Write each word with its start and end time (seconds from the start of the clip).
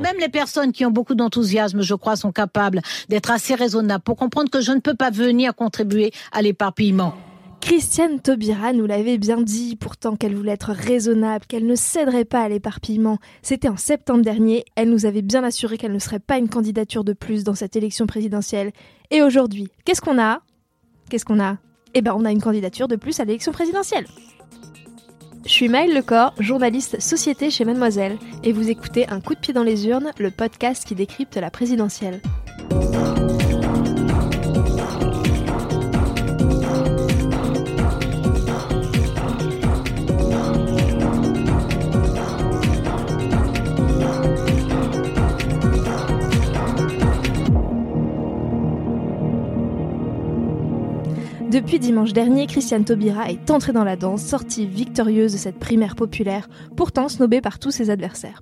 Même 0.00 0.16
les 0.18 0.30
personnes 0.30 0.72
qui 0.72 0.86
ont 0.86 0.90
beaucoup 0.90 1.14
d'enthousiasme, 1.14 1.82
je 1.82 1.94
crois, 1.94 2.16
sont 2.16 2.32
capables 2.32 2.80
d'être 3.10 3.30
assez 3.30 3.54
raisonnables 3.54 4.02
pour 4.02 4.16
comprendre 4.16 4.50
que 4.50 4.62
je 4.62 4.72
ne 4.72 4.80
peux 4.80 4.94
pas 4.94 5.10
venir 5.10 5.54
contribuer 5.54 6.10
à 6.32 6.40
l'éparpillement. 6.40 7.14
Christiane 7.60 8.18
Taubira 8.20 8.72
nous 8.72 8.86
l'avait 8.86 9.18
bien 9.18 9.42
dit, 9.42 9.76
pourtant 9.76 10.16
qu'elle 10.16 10.34
voulait 10.34 10.52
être 10.52 10.72
raisonnable, 10.72 11.44
qu'elle 11.46 11.66
ne 11.66 11.74
céderait 11.74 12.24
pas 12.24 12.40
à 12.40 12.48
l'éparpillement. 12.48 13.18
C'était 13.42 13.68
en 13.68 13.76
septembre 13.76 14.22
dernier, 14.22 14.64
elle 14.74 14.88
nous 14.88 15.04
avait 15.04 15.20
bien 15.20 15.44
assuré 15.44 15.76
qu'elle 15.76 15.92
ne 15.92 15.98
serait 15.98 16.18
pas 16.18 16.38
une 16.38 16.48
candidature 16.48 17.04
de 17.04 17.12
plus 17.12 17.44
dans 17.44 17.54
cette 17.54 17.76
élection 17.76 18.06
présidentielle. 18.06 18.72
Et 19.10 19.22
aujourd'hui, 19.22 19.68
qu'est-ce 19.84 20.00
qu'on 20.00 20.18
a? 20.18 20.40
Qu'est-ce 21.10 21.26
qu'on 21.26 21.40
a? 21.40 21.58
Eh 21.92 22.00
ben 22.00 22.14
on 22.16 22.24
a 22.24 22.30
une 22.30 22.40
candidature 22.40 22.88
de 22.88 22.96
plus 22.96 23.20
à 23.20 23.24
l'élection 23.26 23.52
présidentielle. 23.52 24.06
Je 25.46 25.50
suis 25.50 25.68
Maëlle 25.68 25.94
Lecor, 25.94 26.34
journaliste 26.38 27.00
société 27.00 27.50
chez 27.50 27.64
Mademoiselle, 27.64 28.18
et 28.44 28.52
vous 28.52 28.68
écoutez 28.68 29.08
Un 29.08 29.20
coup 29.20 29.34
de 29.34 29.40
pied 29.40 29.54
dans 29.54 29.62
les 29.62 29.86
urnes, 29.86 30.12
le 30.18 30.30
podcast 30.30 30.84
qui 30.86 30.94
décrypte 30.94 31.36
la 31.36 31.50
présidentielle. 31.50 32.20
Depuis 51.50 51.80
dimanche 51.80 52.12
dernier, 52.12 52.46
Christiane 52.46 52.84
Taubira 52.84 53.28
est 53.28 53.50
entrée 53.50 53.72
dans 53.72 53.82
la 53.82 53.96
danse, 53.96 54.22
sortie 54.22 54.66
victorieuse 54.66 55.32
de 55.32 55.36
cette 55.36 55.58
primaire 55.58 55.96
populaire, 55.96 56.48
pourtant 56.76 57.08
snobée 57.08 57.40
par 57.40 57.58
tous 57.58 57.72
ses 57.72 57.90
adversaires. 57.90 58.40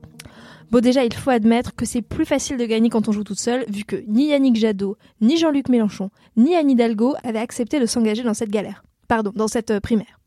Bon 0.70 0.82
déjà, 0.82 1.04
il 1.04 1.14
faut 1.14 1.30
admettre 1.30 1.74
que 1.74 1.86
c'est 1.86 2.02
plus 2.02 2.26
facile 2.26 2.58
de 2.58 2.66
gagner 2.66 2.90
quand 2.90 3.08
on 3.08 3.12
joue 3.12 3.24
toute 3.24 3.40
seule, 3.40 3.64
vu 3.70 3.84
que 3.84 3.96
ni 4.08 4.28
Yannick 4.28 4.56
Jadot, 4.56 4.98
ni 5.22 5.38
Jean-Luc 5.38 5.70
Mélenchon, 5.70 6.10
ni 6.36 6.54
Anne 6.54 6.70
Hidalgo 6.70 7.14
avaient 7.24 7.38
accepté 7.38 7.80
de 7.80 7.86
s'engager 7.86 8.24
dans 8.24 8.34
cette 8.34 8.50
galère. 8.50 8.84
Pardon, 9.08 9.32
dans 9.34 9.48
cette 9.48 9.70
euh, 9.70 9.80
primaire. 9.80 10.17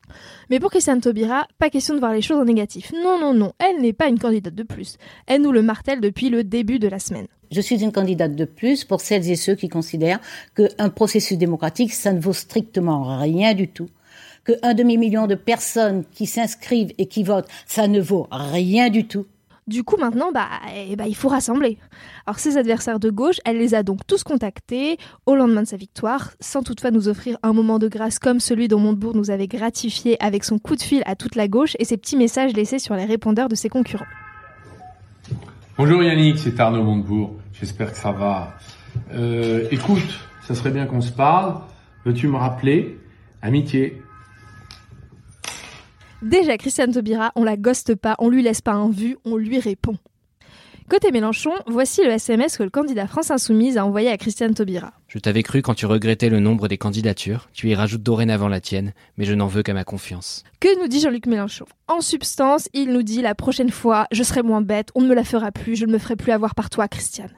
Mais 0.50 0.60
pour 0.60 0.72
Christiane 0.72 1.02
Taubira, 1.02 1.48
pas 1.60 1.70
question 1.70 1.94
de 1.94 2.00
voir 2.00 2.14
les 2.14 2.22
choses 2.22 2.40
en 2.40 2.46
négatif. 2.46 2.92
Non, 2.94 3.20
non, 3.20 3.34
non, 3.34 3.54
elle 3.60 3.82
n'est 3.82 3.94
pas 3.94 4.08
une 4.08 4.20
candidate 4.20 4.56
de 4.56 4.64
plus. 4.64 4.98
Elle 5.28 5.42
nous 5.42 5.52
le 5.52 5.62
martèle 5.62 6.02
depuis 6.02 6.30
le 6.30 6.44
début 6.44 6.80
de 6.80 6.88
la 6.88 7.00
semaine. 7.00 7.28
Je 7.52 7.60
suis 7.60 7.84
une 7.84 7.92
candidate 7.92 8.36
de 8.36 8.46
plus 8.46 8.86
pour 8.86 9.02
celles 9.02 9.30
et 9.30 9.36
ceux 9.36 9.56
qui 9.56 9.68
considèrent 9.68 10.22
qu'un 10.56 10.90
processus 10.90 11.38
démocratique, 11.38 11.94
ça 11.94 12.14
ne 12.14 12.20
vaut 12.20 12.34
strictement 12.34 13.18
rien 13.18 13.54
du 13.54 13.68
tout. 13.68 13.90
Qu'un 14.46 14.74
demi-million 14.74 15.28
de 15.28 15.36
personnes 15.36 16.04
qui 16.14 16.26
s'inscrivent 16.26 16.94
et 16.98 17.06
qui 17.06 17.24
votent, 17.24 17.50
ça 17.68 17.88
ne 17.88 18.00
vaut 18.00 18.28
rien 18.32 18.90
du 18.90 19.06
tout. 19.06 19.26
Du 19.72 19.86
coup, 19.86 19.96
maintenant, 19.96 20.34
bah, 20.34 20.50
eh 20.76 20.98
bah, 20.98 21.06
il 21.08 21.16
faut 21.16 21.30
rassembler. 21.30 21.78
Alors, 22.28 22.40
ses 22.40 22.58
adversaires 22.58 23.00
de 23.00 23.10
gauche, 23.10 23.38
elle 23.46 23.58
les 23.58 23.74
a 23.74 23.84
donc 23.84 24.06
tous 24.06 24.22
contactés 24.22 24.98
au 25.26 25.34
lendemain 25.34 25.62
de 25.62 25.68
sa 25.68 25.78
victoire, 25.78 26.32
sans 26.42 26.62
toutefois 26.62 26.92
nous 26.92 27.08
offrir 27.08 27.38
un 27.42 27.54
moment 27.54 27.80
de 27.80 27.88
grâce 27.88 28.20
comme 28.20 28.42
celui 28.42 28.68
dont 28.68 28.80
Montebourg 28.80 29.16
nous 29.16 29.32
avait 29.32 29.48
gratifié 29.48 30.22
avec 30.22 30.44
son 30.44 30.60
coup 30.60 30.76
de 30.76 30.82
fil 30.82 31.04
à 31.06 31.16
toute 31.16 31.36
la 31.36 31.48
gauche 31.48 31.78
et 31.80 31.86
ses 31.86 31.96
petits 31.96 32.18
messages 32.18 32.52
laissés 32.52 32.80
sur 32.80 32.96
les 32.96 33.06
répondeurs 33.06 33.48
de 33.48 33.56
ses 33.56 33.70
concurrents. 33.70 34.04
Bonjour 35.78 36.04
Yannick, 36.04 36.38
c'est 36.38 36.60
Arnaud 36.60 36.84
Montebourg. 36.84 37.38
J'espère 37.54 37.94
que 37.94 37.98
ça 37.98 38.12
va. 38.12 38.58
Euh, 39.14 39.70
écoute, 39.72 40.20
ça 40.42 40.54
serait 40.54 40.72
bien 40.72 40.86
qu'on 40.86 41.00
se 41.00 41.14
parle. 41.14 41.62
Veux-tu 42.04 42.28
me 42.28 42.36
rappeler? 42.36 43.00
Amitié. 43.42 44.02
Déjà, 46.22 46.56
Christiane 46.58 46.92
Taubira, 46.92 47.32
on 47.36 47.44
la 47.44 47.58
goste 47.58 47.96
pas, 47.96 48.16
on 48.20 48.30
lui 48.30 48.44
laisse 48.44 48.62
pas 48.62 48.74
un 48.74 48.92
vu, 48.92 49.18
on 49.26 49.38
lui 49.38 49.60
répond. 49.60 49.98
Côté 50.88 51.12
Mélenchon, 51.12 51.54
voici 51.68 52.04
le 52.04 52.12
SMS 52.12 52.58
que 52.58 52.64
le 52.64 52.70
candidat 52.70 53.08
France 53.08 53.32
Insoumise 53.32 53.78
a 53.78 53.86
envoyé 53.86 54.10
à 54.10 54.18
Christiane 54.18 54.54
Taubira. 54.54 54.92
Je 55.08 55.18
t'avais 55.18 55.42
cru 55.42 55.62
quand 55.62 55.74
tu 55.74 55.86
regrettais 55.86 56.30
le 56.30 56.40
nombre 56.40 56.68
des 56.68 56.78
candidatures, 56.78 57.50
tu 57.54 57.70
y 57.70 57.76
rajoutes 57.76 58.04
dorénavant 58.04 58.50
la 58.50 58.60
tienne, 58.60 58.94
mais 59.18 59.26
je 59.26 59.34
n'en 59.34 59.48
veux 59.48 59.64
qu'à 59.64 59.74
ma 59.74 59.84
confiance. 59.84 60.44
Que 60.60 60.80
nous 60.80 60.88
dit 60.88 61.00
Jean-Luc 61.00 61.26
Mélenchon? 61.26 61.66
En 61.88 62.02
substance, 62.02 62.70
il 62.74 62.92
nous 62.92 63.04
dit 63.04 63.22
la 63.22 63.34
prochaine 63.34 63.72
fois, 63.72 64.06
je 64.12 64.22
serai 64.22 64.44
moins 64.44 64.62
bête, 64.62 64.90
on 64.94 65.02
ne 65.02 65.08
me 65.08 65.16
la 65.16 65.24
fera 65.24 65.52
plus, 65.52 65.76
je 65.76 65.86
ne 65.86 65.94
me 65.94 65.98
ferai 65.98 66.18
plus 66.18 66.34
avoir 66.34 66.54
par 66.54 66.70
toi, 66.70 66.88
Christiane. 66.88 67.32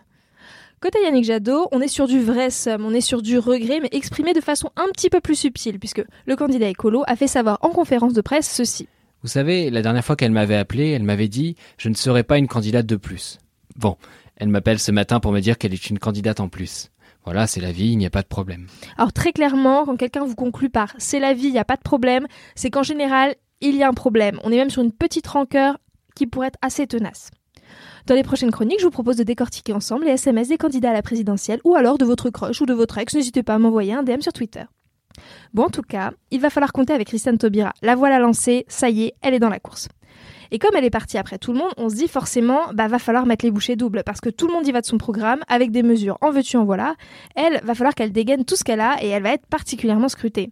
Côté 0.84 1.02
Yannick 1.02 1.24
Jadot, 1.24 1.70
on 1.72 1.80
est 1.80 1.88
sur 1.88 2.08
du 2.08 2.20
vrai 2.20 2.50
somme, 2.50 2.84
on 2.84 2.94
est 2.94 3.00
sur 3.00 3.22
du 3.22 3.40
regret, 3.40 3.80
mais 3.82 3.88
exprimé 3.94 4.34
de 4.34 4.42
façon 4.42 4.70
un 4.76 4.90
petit 4.92 5.10
peu 5.10 5.22
plus 5.22 5.36
subtile, 5.36 5.80
puisque 5.80 6.04
le 6.26 6.36
candidat 6.36 6.68
écolo 6.68 7.06
a 7.08 7.16
fait 7.16 7.28
savoir 7.28 7.58
en 7.62 7.70
conférence 7.70 8.12
de 8.12 8.20
presse 8.20 8.52
ceci. 8.54 8.90
Vous 9.22 9.30
savez, 9.30 9.70
la 9.70 9.82
dernière 9.82 10.04
fois 10.04 10.18
qu'elle 10.18 10.34
m'avait 10.34 10.58
appelé, 10.58 10.90
elle 10.90 11.04
m'avait 11.04 11.30
dit 11.30 11.56
Je 11.78 11.88
ne 11.88 11.94
serai 11.94 12.24
pas 12.24 12.38
une 12.38 12.50
candidate 12.50 12.86
de 12.86 12.98
plus. 12.98 13.38
Bon, 13.78 13.96
elle 14.36 14.50
m'appelle 14.50 14.78
ce 14.78 14.92
matin 14.92 15.22
pour 15.22 15.32
me 15.32 15.40
dire 15.40 15.58
qu'elle 15.58 15.74
est 15.74 15.90
une 15.90 16.00
candidate 16.00 16.42
en 16.42 16.50
plus. 16.50 16.90
Voilà, 17.24 17.48
c'est 17.48 17.62
la 17.62 17.72
vie, 17.72 17.94
il 17.94 17.98
n'y 17.98 18.06
a 18.06 18.10
pas 18.10 18.22
de 18.22 18.28
problème. 18.28 18.68
Alors 18.98 19.14
très 19.14 19.32
clairement, 19.32 19.86
quand 19.86 19.96
quelqu'un 19.96 20.26
vous 20.26 20.36
conclut 20.36 20.70
par 20.70 20.94
c'est 20.98 21.22
la 21.22 21.34
vie, 21.34 21.48
il 21.48 21.54
n'y 21.54 21.60
a 21.60 21.64
pas 21.64 21.78
de 21.78 21.82
problème, 21.82 22.28
c'est 22.56 22.72
qu'en 22.72 22.84
général, 22.84 23.36
il 23.62 23.78
y 23.78 23.84
a 23.84 23.88
un 23.88 23.94
problème. 23.94 24.38
On 24.44 24.52
est 24.52 24.58
même 24.58 24.70
sur 24.70 24.82
une 24.82 24.92
petite 24.92 25.28
rancœur 25.28 25.78
qui 26.14 26.28
pourrait 26.28 26.48
être 26.48 26.60
assez 26.62 26.88
tenace. 26.88 27.32
Dans 28.06 28.16
les 28.16 28.24
prochaines 28.24 28.52
chroniques, 28.52 28.80
je 28.80 28.86
vous 28.86 28.92
propose 28.92 29.18
de 29.18 29.24
décortiquer 29.24 29.74
ensemble 29.74 30.06
les 30.06 30.12
SMS 30.12 30.50
des 30.50 30.58
candidats 30.58 30.92
à 30.92 30.94
la 30.94 31.02
présidentielle 31.02 31.60
ou 31.64 31.76
alors 31.76 31.98
de 31.98 32.06
votre 32.06 32.30
crush 32.30 32.62
ou 32.62 32.66
de 32.66 32.74
votre 32.74 32.98
ex. 32.98 33.14
N'hésitez 33.14 33.44
pas 33.44 33.56
à 33.56 33.60
m'envoyer 33.60 33.94
un 33.94 34.04
DM 34.04 34.22
sur 34.22 34.34
Twitter. 34.34 34.64
Bon, 35.54 35.64
en 35.64 35.70
tout 35.70 35.84
cas, 35.84 36.12
il 36.32 36.42
va 36.42 36.50
falloir 36.50 36.74
compter 36.74 36.94
avec 36.94 37.08
Christiane 37.08 37.38
Taubira. 37.38 37.74
La 37.82 37.96
voilà 37.96 38.20
lancée, 38.20 38.66
ça 38.68 38.90
y 38.90 39.04
est, 39.04 39.14
elle 39.22 39.34
est 39.34 39.40
dans 39.40 39.50
la 39.50 39.60
course. 39.60 39.88
Et 40.52 40.60
comme 40.60 40.76
elle 40.76 40.86
est 40.86 40.92
partie 40.92 41.18
après 41.18 41.40
tout 41.40 41.52
le 41.52 41.58
monde, 41.58 41.72
on 41.78 41.90
se 41.90 41.96
dit 41.96 42.08
forcément, 42.08 42.62
bah 42.74 42.88
va 42.88 43.00
falloir 43.00 43.26
mettre 43.26 43.44
les 43.44 43.50
bouchées 43.50 43.76
doubles 43.76 44.04
parce 44.06 44.22
que 44.22 44.30
tout 44.30 44.48
le 44.48 44.54
monde 44.54 44.68
y 44.68 44.72
va 44.72 44.82
de 44.82 44.86
son 44.86 45.00
programme 45.00 45.40
avec 45.48 45.72
des 45.72 45.82
mesures 45.82 46.18
en 46.22 46.30
veux-tu 46.30 46.58
en 46.58 46.64
voilà. 46.64 46.96
Elle 47.36 47.60
va 47.64 47.74
falloir 47.74 47.96
qu'elle 47.96 48.12
dégaine 48.12 48.46
tout 48.46 48.56
ce 48.56 48.64
qu'elle 48.64 48.82
a 48.82 49.04
et 49.04 49.08
elle 49.08 49.24
va 49.24 49.34
être 49.34 49.48
particulièrement 49.48 50.10
scrutée. 50.10 50.52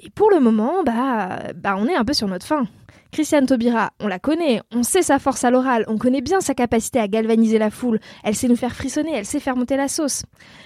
Et 0.00 0.10
pour 0.10 0.30
le 0.30 0.40
moment, 0.40 0.82
bah, 0.84 1.38
bah 1.54 1.76
on 1.78 1.86
est 1.86 1.94
un 1.94 2.04
peu 2.04 2.12
sur 2.12 2.28
notre 2.28 2.44
fin. 2.44 2.66
Christiane 3.12 3.46
Taubira, 3.46 3.92
on 4.00 4.08
la 4.08 4.18
connaît, 4.18 4.60
on 4.72 4.82
sait 4.82 5.02
sa 5.02 5.18
force 5.18 5.44
à 5.44 5.50
l'oral, 5.50 5.84
on 5.88 5.98
connaît 5.98 6.20
bien 6.20 6.40
sa 6.40 6.54
capacité 6.54 6.98
à 6.98 7.08
galvaniser 7.08 7.58
la 7.58 7.70
foule, 7.70 8.00
elle 8.24 8.34
sait 8.34 8.48
nous 8.48 8.56
faire 8.56 8.74
frissonner, 8.74 9.12
elle 9.14 9.24
sait 9.24 9.40
faire 9.40 9.56
monter 9.56 9.76
la 9.76 9.88
sauce. 9.88 10.24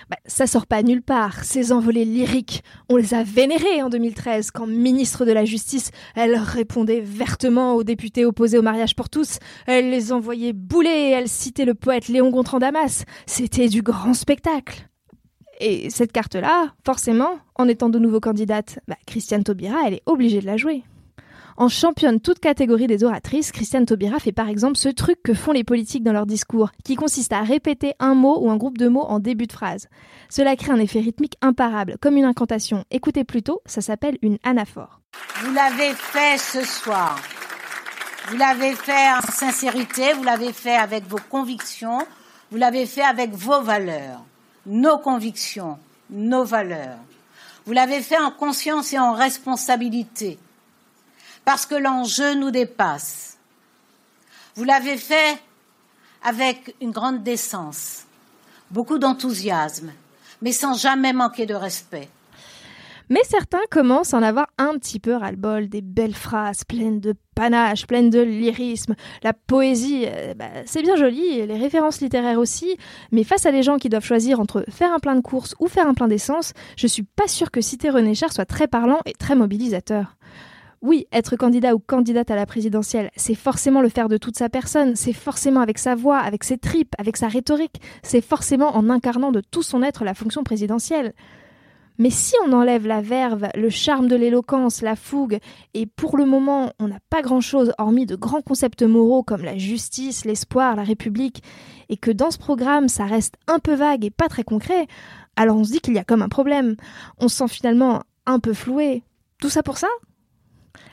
Bah, 0.09 0.17
ça 0.27 0.47
sort 0.47 0.67
pas 0.67 0.83
nulle 0.83 1.03
part, 1.03 1.45
ces 1.45 1.73
envolées 1.73 2.05
lyriques. 2.05 2.63
On 2.89 2.97
les 2.97 3.15
a 3.15 3.23
vénérées 3.23 3.83
en 3.83 3.89
2013 3.89 4.51
quand 4.51 4.67
ministre 4.67 5.25
de 5.25 5.33
la 5.33 5.45
Justice, 5.45 5.91
elle 6.15 6.35
répondait 6.35 7.01
vertement 7.01 7.75
aux 7.75 7.85
députés 7.85 8.25
opposés 8.25 8.59
au 8.59 8.63
mariage 8.63 8.97
pour 8.97 9.09
tous, 9.09 9.39
elle 9.67 9.91
les 9.91 10.13
envoyait 10.13 10.53
bouler, 10.53 11.15
elle 11.15 11.29
citait 11.29 11.65
le 11.65 11.75
poète 11.75 12.09
Léon 12.09 12.31
Gontran 12.31 12.59
Damas. 12.59 13.05
C'était 13.27 13.69
du 13.69 13.83
grand 13.83 14.15
spectacle. 14.15 14.89
Et 15.61 15.91
cette 15.91 16.13
carte-là, 16.13 16.73
forcément, 16.87 17.39
en 17.55 17.69
étant 17.69 17.91
de 17.91 17.99
nouveau 17.99 18.19
candidate, 18.19 18.79
bah, 18.89 18.97
Christiane 19.07 19.45
Taubira, 19.45 19.77
elle 19.87 19.95
est 19.95 20.03
obligée 20.07 20.41
de 20.41 20.47
la 20.47 20.57
jouer. 20.57 20.83
En 21.61 21.69
championne 21.69 22.21
toute 22.21 22.39
catégorie 22.39 22.87
des 22.87 23.05
oratrices, 23.05 23.53
Christiane 23.53 23.85
Taubira 23.85 24.19
fait 24.19 24.33
par 24.33 24.49
exemple 24.49 24.79
ce 24.79 24.89
truc 24.89 25.23
que 25.23 25.35
font 25.35 25.53
les 25.53 25.63
politiques 25.63 26.03
dans 26.03 26.15
leur 26.15 26.25
discours, 26.25 26.71
qui 26.85 26.97
consiste 26.97 27.35
à 27.35 27.43
répéter 27.43 27.93
un 27.99 28.15
mot 28.15 28.39
ou 28.41 28.51
un 28.51 28.57
groupe 28.57 28.79
de 28.79 28.89
mots 28.89 29.05
en 29.05 29.19
début 29.19 29.47
de 29.47 29.53
phrase. 29.53 29.89
Cela 30.31 30.57
crée 30.57 30.73
un 30.73 30.79
effet 30.79 31.01
rythmique 31.01 31.37
imparable, 31.43 31.99
comme 32.01 32.17
une 32.17 32.25
incantation. 32.25 32.87
Écoutez 32.91 33.25
plutôt, 33.25 33.61
ça 33.67 33.83
s'appelle 33.83 34.17
une 34.23 34.39
anaphore. 34.43 35.03
Vous 35.43 35.53
l'avez 35.53 35.93
fait 35.93 36.39
ce 36.39 36.65
soir. 36.65 37.21
Vous 38.31 38.39
l'avez 38.39 38.75
fait 38.75 39.13
en 39.13 39.31
sincérité, 39.31 40.15
vous 40.15 40.25
l'avez 40.25 40.55
fait 40.55 40.77
avec 40.77 41.07
vos 41.07 41.21
convictions, 41.29 42.07
vous 42.51 42.57
l'avez 42.57 42.87
fait 42.87 43.05
avec 43.05 43.35
vos 43.35 43.61
valeurs, 43.61 44.25
nos 44.65 44.97
convictions, 44.97 45.79
nos 46.09 46.45
valeurs. 46.45 46.97
Vous 47.67 47.75
l'avez 47.75 48.01
fait 48.01 48.19
en 48.19 48.31
conscience 48.31 48.95
et 48.95 48.99
en 48.99 49.13
responsabilité 49.13 50.39
parce 51.45 51.67
que 51.67 51.75
l'enjeu 51.75 52.35
nous 52.35 52.51
dépasse. 52.51 53.39
Vous 54.55 54.65
l'avez 54.65 54.97
fait 54.97 55.41
avec 56.23 56.75
une 56.81 56.91
grande 56.91 57.23
décence, 57.23 58.05
beaucoup 58.71 58.99
d'enthousiasme, 58.99 59.93
mais 60.43 60.53
sans 60.53 60.75
jamais 60.75 61.13
manquer 61.13 61.47
de 61.47 61.55
respect. 61.55 62.09
Mais 63.11 63.23
certains 63.29 63.59
commencent 63.73 64.15
à 64.15 64.19
en 64.19 64.23
avoir 64.23 64.47
un 64.57 64.79
petit 64.79 65.01
peu 65.01 65.15
ras-le-bol, 65.17 65.69
des 65.69 65.81
belles 65.81 66.15
phrases 66.15 66.63
pleines 66.63 67.01
de 67.01 67.15
panache, 67.35 67.89
pleines 67.89 68.09
de 68.09 68.21
lyrisme. 68.21 68.95
La 69.25 69.33
poésie, 69.33 70.05
euh, 70.07 70.33
bah, 70.35 70.47
c'est 70.65 70.83
bien 70.83 70.95
joli, 70.95 71.45
les 71.45 71.59
références 71.59 72.01
littéraires 72.01 72.39
aussi, 72.39 72.77
mais 73.11 73.25
face 73.25 73.47
à 73.47 73.53
des 73.53 73.65
gens 73.65 73.79
qui 73.79 73.89
doivent 73.89 74.05
choisir 74.05 74.39
entre 74.39 74.65
faire 74.69 74.95
un 74.95 75.01
plein 75.01 75.17
de 75.17 75.23
courses 75.23 75.57
ou 75.59 75.67
faire 75.67 75.89
un 75.89 75.95
plein 75.95 76.07
d'essence, 76.07 76.53
je 76.77 76.87
suis 76.87 77.03
pas 77.03 77.27
sûre 77.27 77.51
que 77.51 77.61
citer 77.61 77.91
René 77.91 78.15
Char 78.15 78.33
soit 78.33 78.45
très 78.45 78.69
parlant 78.69 79.01
et 79.07 79.13
très 79.13 79.35
mobilisateur. 79.35 80.17
Oui, 80.83 81.07
être 81.13 81.37
candidat 81.37 81.75
ou 81.75 81.79
candidate 81.79 82.31
à 82.31 82.37
la 82.37 82.47
présidentielle, 82.47 83.11
c'est 83.15 83.35
forcément 83.35 83.83
le 83.83 83.91
faire 83.91 84.09
de 84.09 84.17
toute 84.17 84.39
sa 84.39 84.49
personne, 84.49 84.97
c'est 84.97 85.13
forcément 85.13 85.61
avec 85.61 85.77
sa 85.77 85.95
voix, 85.95 86.17
avec 86.17 86.43
ses 86.43 86.57
tripes, 86.57 86.95
avec 86.97 87.19
sa 87.19 87.29
rhétorique, 87.29 87.83
c'est 88.03 88.23
forcément 88.23 88.75
en 88.75 88.89
incarnant 88.89 89.31
de 89.31 89.43
tout 89.43 89.63
son 89.63 89.83
être 89.83 90.05
la 90.05 90.15
fonction 90.15 90.43
présidentielle. 90.43 91.13
Mais 91.99 92.09
si 92.09 92.35
on 92.47 92.55
enlève 92.55 92.87
la 92.87 93.03
verve, 93.03 93.49
le 93.55 93.69
charme 93.69 94.09
de 94.09 94.17
l'éloquence, 94.17 94.81
la 94.81 94.97
fougue, 94.97 95.39
et 95.75 95.85
pour 95.85 96.17
le 96.17 96.25
moment 96.25 96.73
on 96.79 96.89
n'a 96.89 97.01
pas 97.11 97.21
grand-chose 97.21 97.75
hormis 97.77 98.07
de 98.07 98.17
grands 98.17 98.41
concepts 98.41 98.83
moraux 98.83 99.23
comme 99.23 99.45
la 99.45 99.59
justice, 99.59 100.25
l'espoir, 100.25 100.77
la 100.77 100.85
République, 100.85 101.43
et 101.91 101.99
que 101.99 102.11
dans 102.11 102.31
ce 102.31 102.39
programme 102.39 102.89
ça 102.89 103.05
reste 103.05 103.35
un 103.49 103.59
peu 103.59 103.75
vague 103.75 104.07
et 104.07 104.11
pas 104.11 104.29
très 104.29 104.45
concret, 104.45 104.87
alors 105.37 105.59
on 105.59 105.65
se 105.65 105.73
dit 105.73 105.81
qu'il 105.81 105.95
y 105.95 105.99
a 105.99 106.05
comme 106.05 106.23
un 106.23 106.31
problème. 106.31 106.77
On 107.19 107.29
se 107.29 107.37
sent 107.37 107.49
finalement 107.49 108.03
un 108.25 108.39
peu 108.39 108.55
floué. 108.55 109.03
Tout 109.43 109.51
ça 109.51 109.63
pour 109.63 109.77
ça? 109.77 109.89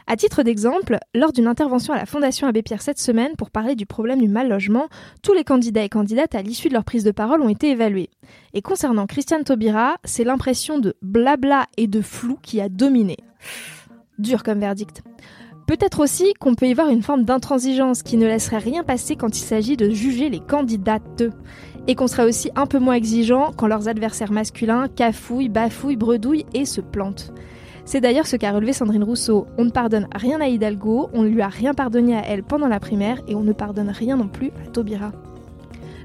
À 0.08 0.16
titre 0.16 0.44
d'exemple, 0.44 0.98
lors 1.14 1.34
d'une 1.34 1.48
intervention 1.48 1.94
à 1.94 1.98
la 1.98 2.06
Fondation 2.06 2.48
Abbé 2.48 2.62
Pierre 2.62 2.82
cette 2.82 3.00
semaine 3.00 3.36
pour 3.38 3.52
parler 3.52 3.76
du 3.76 3.86
problème 3.86 4.22
du 4.22 4.28
mal 4.28 4.50
logement, 4.50 4.88
tous 5.22 5.34
les 5.34 5.44
candidats 5.44 5.84
et 5.84 5.90
candidates 5.90 6.36
à 6.36 6.42
l'issue 6.42 6.70
de 6.70 6.74
leur 6.74 6.86
prise 6.86 7.04
de 7.04 7.12
parole 7.12 7.42
ont 7.42 7.50
été 7.50 7.72
évalués. 7.72 8.10
Et 8.54 8.62
concernant 8.62 9.06
Christiane 9.06 9.44
Taubira, 9.44 9.98
c'est 10.04 10.24
l'impression 10.24 10.80
de 10.80 10.96
blabla 11.02 11.66
et 11.78 11.88
de 11.88 12.02
flou 12.02 12.38
qui 12.42 12.62
a 12.62 12.70
dominé. 12.70 13.18
Dur 14.18 14.44
comme 14.44 14.60
verdict. 14.60 15.04
Peut-être 15.68 16.00
aussi 16.00 16.34
qu'on 16.40 16.56
peut 16.56 16.68
y 16.68 16.74
voir 16.74 16.88
une 16.88 17.04
forme 17.04 17.26
d'intransigeance 17.26 18.02
qui 18.02 18.16
ne 18.16 18.26
laisserait 18.26 18.58
rien 18.58 18.86
passer 18.86 19.18
quand 19.18 19.38
il 19.38 19.44
s'agit 19.44 19.76
de 19.76 19.90
juger 19.90 20.30
les 20.30 20.40
candidates. 20.40 21.24
Et 21.88 21.96
qu'on 21.96 22.08
serait 22.08 22.24
aussi 22.24 22.50
un 22.56 22.68
peu 22.68 22.80
moins 22.80 22.94
exigeant 22.94 23.52
quand 23.56 23.68
leurs 23.68 23.90
adversaires 23.90 24.32
masculins 24.32 24.88
cafouillent, 24.88 25.50
bafouillent, 25.50 25.98
bredouillent 25.98 26.46
et 26.54 26.66
se 26.66 26.80
plantent. 26.80 27.34
C'est 27.88 28.02
d'ailleurs 28.02 28.28
ce 28.28 28.36
qu'a 28.36 28.52
relevé 28.52 28.74
Sandrine 28.74 29.06
Rousseau. 29.06 29.48
On 29.58 29.64
ne 29.64 29.70
pardonne 29.70 30.10
rien 30.14 30.42
à 30.42 30.48
Hidalgo, 30.48 31.10
on 31.14 31.22
ne 31.22 31.30
lui 31.30 31.42
a 31.42 31.48
rien 31.48 31.74
pardonné 31.74 32.18
à 32.18 32.22
elle 32.28 32.44
pendant 32.44 32.68
la 32.68 32.82
primaire 32.82 33.22
et 33.30 33.36
on 33.36 33.44
ne 33.44 33.54
pardonne 33.54 33.90
rien 33.90 34.18
non 34.18 34.28
plus 34.28 34.52
à 34.62 34.68
Taubira. 34.68 35.14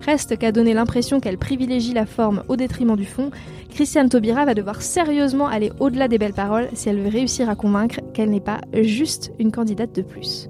Reste 0.07 0.39
qu'à 0.39 0.53
donner 0.53 0.75
l'impression 0.75 1.19
qu'elle 1.19 1.39
privilégie 1.39 1.93
la 1.93 2.07
forme 2.07 2.45
au 2.47 2.55
détriment 2.55 2.95
du 2.95 3.05
fond, 3.05 3.33
Christiane 3.69 4.09
Taubira 4.09 4.45
va 4.45 4.55
devoir 4.55 4.81
sérieusement 4.81 5.49
aller 5.49 5.73
au-delà 5.81 6.07
des 6.07 6.19
belles 6.19 6.35
paroles 6.35 6.69
si 6.73 6.89
elle 6.89 7.01
veut 7.01 7.09
réussir 7.09 7.51
à 7.51 7.57
convaincre 7.57 7.99
qu'elle 8.15 8.31
n'est 8.31 8.39
pas 8.39 8.61
juste 8.81 9.33
une 9.41 9.51
candidate 9.51 9.93
de 9.93 10.03
plus. 10.03 10.49